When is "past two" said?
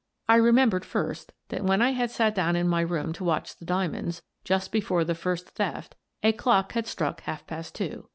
7.45-8.09